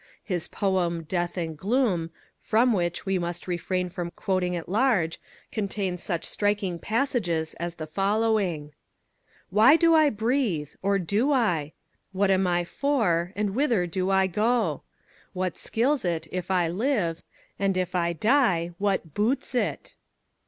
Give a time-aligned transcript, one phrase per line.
[0.23, 2.09] His poem Death and Gloom,
[2.39, 7.85] from which we must refrain from quoting at large, contains such striking passages as the
[7.85, 8.73] following:
[9.51, 11.73] Why do I breathe, or do I?
[12.13, 14.81] What am I for, and whither do I go?
[15.33, 17.21] What skills it if I live,
[17.59, 19.93] and if I die, What boots it?